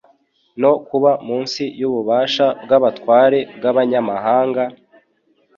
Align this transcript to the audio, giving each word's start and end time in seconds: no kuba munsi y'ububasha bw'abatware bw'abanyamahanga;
no 0.61 0.71
kuba 0.87 1.11
munsi 1.27 1.63
y'ububasha 1.79 2.45
bw'abatware 2.63 3.39
bw'abanyamahanga; 3.57 4.63